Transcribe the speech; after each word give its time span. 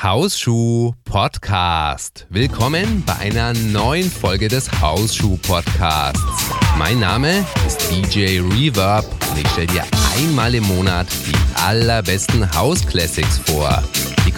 Hausschuh 0.00 0.92
Podcast. 1.04 2.28
Willkommen 2.30 3.02
bei 3.04 3.16
einer 3.16 3.52
neuen 3.52 4.08
Folge 4.08 4.46
des 4.46 4.70
Hausschuh 4.80 5.36
Podcasts. 5.38 6.22
Mein 6.78 7.00
Name 7.00 7.44
ist 7.66 7.90
DJ 7.90 8.38
Reverb 8.38 9.04
und 9.28 9.40
ich 9.40 9.48
stelle 9.48 9.66
dir 9.66 9.84
einmal 10.16 10.54
im 10.54 10.62
Monat 10.68 11.08
die 11.26 11.60
allerbesten 11.60 12.48
House 12.54 12.86
Classics 12.86 13.38
vor. 13.38 13.82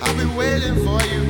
I've 0.00 0.16
been 0.16 0.34
waiting 0.36 0.76
for 0.76 1.00
you. 1.06 1.27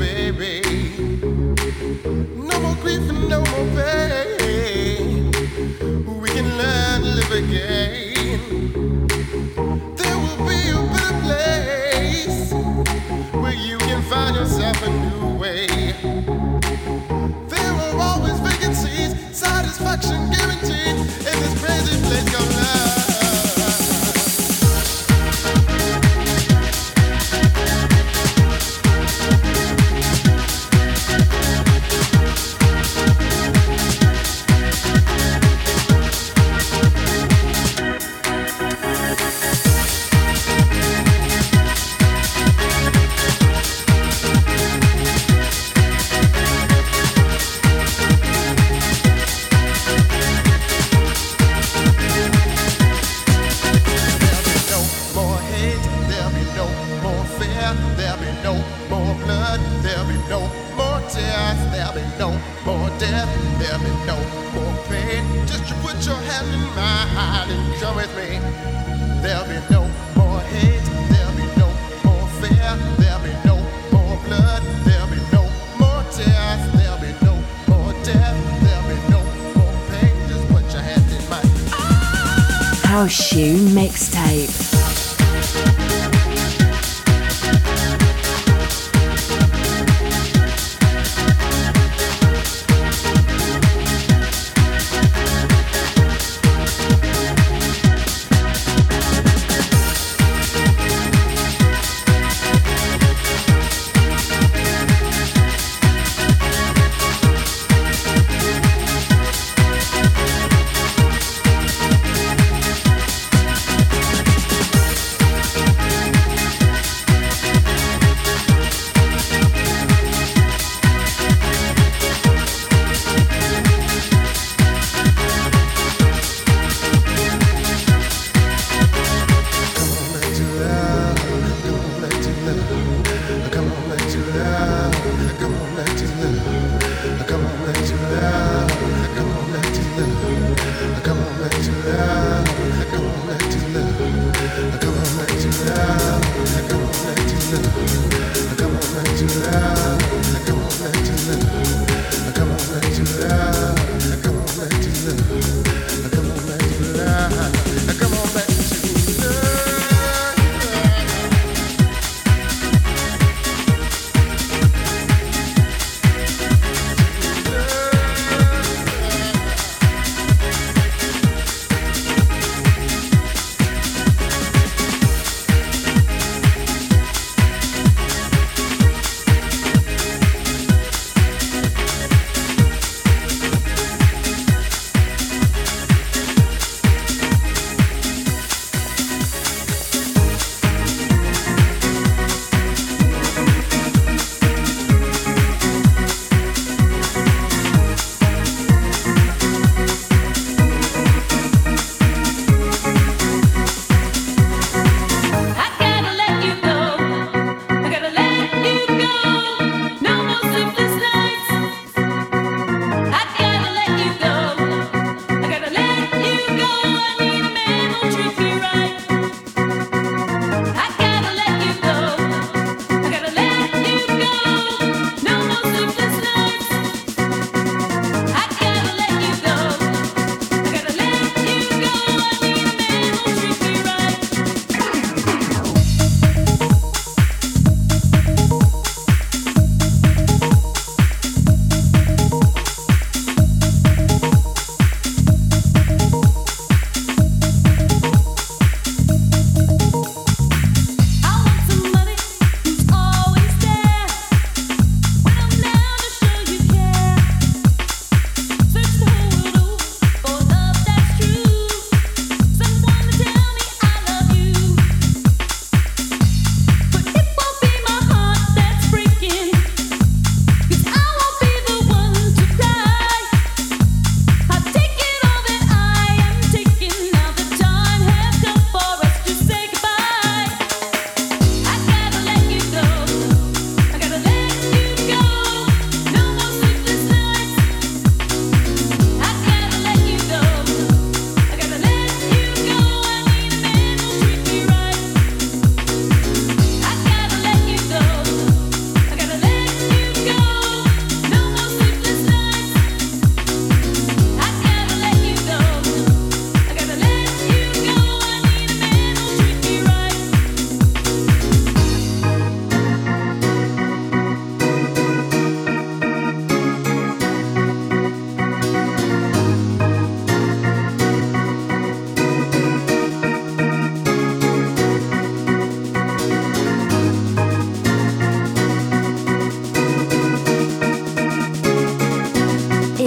Shoe 83.06 83.54
Mixtape. 83.76 84.37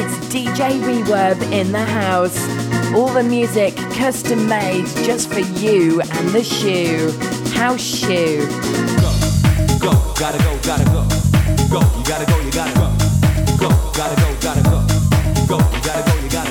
It's 0.04 0.18
DJ 0.34 0.82
Reverb 0.82 1.40
in 1.52 1.72
the 1.72 1.86
house. 1.86 2.36
All 2.96 3.10
the 3.10 3.22
music 3.22 3.76
custom 3.94 4.48
made 4.48 4.88
just 5.06 5.32
for 5.32 5.42
you 5.42 6.02
and 6.02 6.30
the 6.30 6.44
shoe. 6.44 7.12
House 7.54 7.82
shoe. 7.82 8.48
Go, 9.00 9.12
go, 9.78 9.92
gotta 10.20 10.40
go, 10.40 10.58
gotta 10.64 10.86
go. 10.86 11.06
Go, 11.70 11.82
you 12.00 12.04
gotta 12.04 12.26
go, 12.26 12.40
you 12.40 12.52
gotta 12.52 12.74
go. 12.74 12.88
Go, 13.60 13.70
gotta 13.94 14.20
go, 14.20 14.36
gotta 14.42 14.64
go. 14.64 14.80
Go, 15.46 15.58
you 15.60 15.82
gotta 15.84 16.12
go, 16.12 16.24
you 16.24 16.30
gotta 16.32 16.51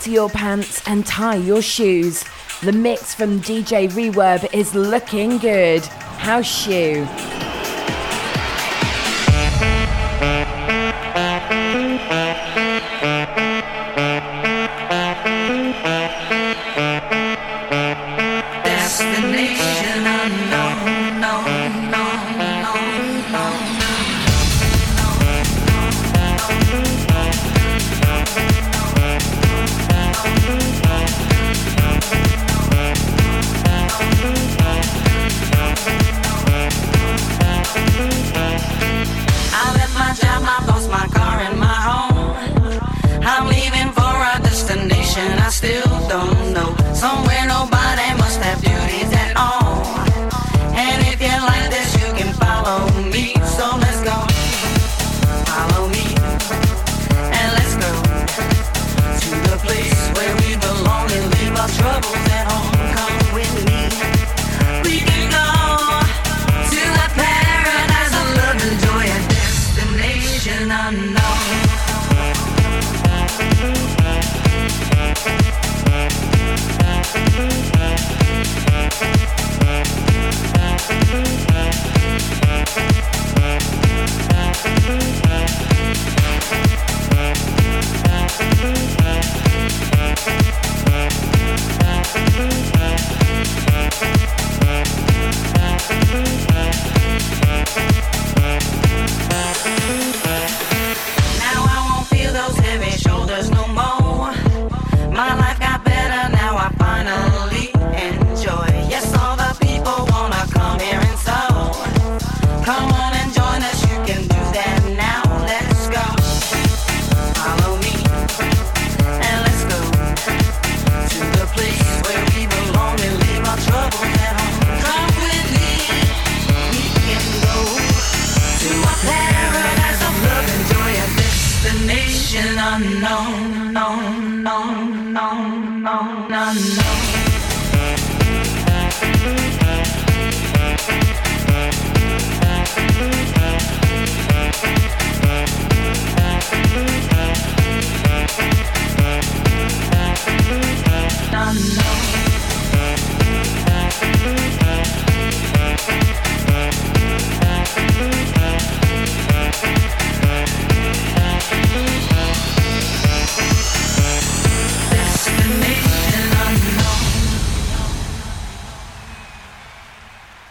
To 0.00 0.10
your 0.10 0.28
pants 0.28 0.86
and 0.86 1.06
tie 1.06 1.36
your 1.36 1.62
shoes. 1.62 2.24
The 2.62 2.72
mix 2.72 3.14
from 3.14 3.40
DJ 3.40 3.88
Reverb 3.88 4.52
is 4.52 4.74
looking 4.74 5.38
good. 5.38 5.82
House 5.84 6.46
Shoe. 6.46 7.06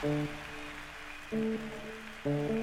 Thank 0.03 0.29
you. 2.25 2.62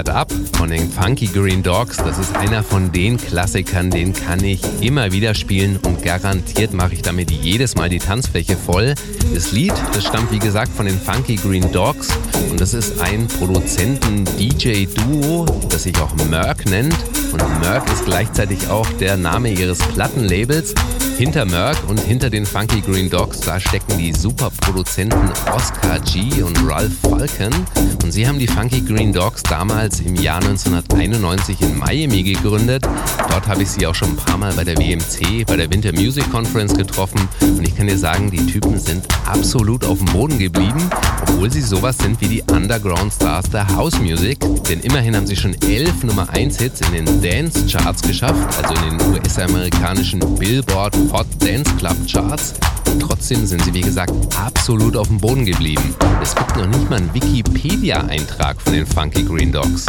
Fired 0.00 0.16
Up 0.16 0.32
von 0.56 0.70
den 0.70 0.90
Funky 0.90 1.26
Green 1.26 1.62
Dogs. 1.62 1.98
Das 1.98 2.18
ist 2.18 2.34
einer 2.34 2.62
von 2.62 2.90
den 2.90 3.18
Klassikern, 3.18 3.90
den 3.90 4.14
kann 4.14 4.42
ich 4.42 4.62
immer 4.80 5.12
wieder 5.12 5.34
spielen 5.34 5.76
und 5.76 6.02
garantiert 6.02 6.72
mache 6.72 6.94
ich 6.94 7.02
damit 7.02 7.30
jedes 7.30 7.76
Mal 7.76 7.90
die 7.90 7.98
Tanzfläche 7.98 8.56
voll. 8.56 8.94
Das 9.34 9.52
Lied, 9.52 9.74
das 9.92 10.06
stammt 10.06 10.32
wie 10.32 10.38
gesagt 10.38 10.72
von 10.72 10.86
den 10.86 10.98
Funky 10.98 11.36
Green 11.36 11.70
Dogs 11.70 12.08
und 12.50 12.62
das 12.62 12.72
ist 12.72 12.98
ein 13.02 13.28
Produzenten-DJ-Duo, 13.28 15.44
das 15.68 15.82
sich 15.82 15.98
auch 15.98 16.14
Merck 16.30 16.64
nennt. 16.70 16.96
Und 17.32 17.60
Merck 17.60 17.90
ist 17.92 18.04
gleichzeitig 18.04 18.68
auch 18.68 18.88
der 18.94 19.16
Name 19.16 19.50
ihres 19.50 19.78
Plattenlabels. 19.78 20.74
Hinter 21.20 21.44
Merck 21.44 21.76
und 21.86 22.00
hinter 22.00 22.30
den 22.30 22.46
Funky 22.46 22.80
Green 22.80 23.10
Dogs, 23.10 23.40
da 23.40 23.60
stecken 23.60 23.98
die 23.98 24.10
Superproduzenten 24.12 25.30
Oscar 25.52 25.98
G 26.00 26.42
und 26.42 26.58
Ralph 26.66 26.94
Falcon. 27.02 27.52
Und 28.02 28.10
sie 28.10 28.26
haben 28.26 28.38
die 28.38 28.46
Funky 28.46 28.80
Green 28.80 29.12
Dogs 29.12 29.42
damals 29.42 30.00
im 30.00 30.16
Jahr 30.16 30.38
1991 30.38 31.60
in 31.60 31.76
Miami 31.76 32.22
gegründet. 32.22 32.88
Dort 33.28 33.46
habe 33.46 33.62
ich 33.64 33.70
sie 33.70 33.86
auch 33.86 33.94
schon 33.94 34.08
ein 34.08 34.16
paar 34.16 34.38
Mal 34.38 34.54
bei 34.54 34.64
der 34.64 34.78
WMC, 34.78 35.44
bei 35.46 35.56
der 35.56 35.70
Winter 35.70 35.92
Music 35.92 36.30
Conference 36.32 36.74
getroffen. 36.74 37.20
Und 37.42 37.68
ich 37.68 37.76
kann 37.76 37.86
dir 37.86 37.98
sagen, 37.98 38.30
die 38.30 38.46
Typen 38.46 38.78
sind 38.78 39.06
absolut 39.26 39.84
auf 39.84 39.98
dem 39.98 40.06
Boden 40.06 40.38
geblieben, 40.38 40.88
obwohl 41.20 41.52
sie 41.52 41.60
sowas 41.60 41.98
sind 41.98 42.18
wie 42.22 42.28
die 42.28 42.42
Underground 42.50 43.12
Stars 43.12 43.50
der 43.50 43.68
House 43.76 44.00
Music. 44.00 44.40
Denn 44.70 44.80
immerhin 44.80 45.14
haben 45.14 45.26
sie 45.26 45.36
schon 45.36 45.54
elf 45.60 46.02
Nummer 46.02 46.30
1 46.30 46.58
Hits 46.58 46.80
in 46.80 46.92
den 46.94 47.19
Dance 47.22 47.66
Charts 47.66 48.00
geschafft, 48.00 48.34
also 48.56 48.74
in 48.86 48.96
den 48.96 49.12
US-amerikanischen 49.12 50.20
Billboard 50.38 50.96
Hot 51.12 51.26
Dance 51.38 51.70
Club 51.76 51.96
Charts. 52.06 52.54
Trotzdem 52.98 53.46
sind 53.46 53.64
sie, 53.64 53.74
wie 53.74 53.80
gesagt, 53.80 54.12
absolut 54.36 54.96
auf 54.96 55.08
dem 55.08 55.18
Boden 55.18 55.44
geblieben. 55.44 55.94
Es 56.22 56.34
gibt 56.34 56.56
noch 56.56 56.66
nicht 56.66 56.90
mal 56.90 56.96
einen 56.96 57.14
Wikipedia-Eintrag 57.14 58.60
von 58.60 58.72
den 58.72 58.86
Funky 58.86 59.22
Green 59.22 59.52
Dogs. 59.52 59.86